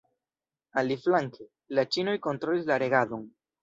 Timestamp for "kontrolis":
2.27-2.71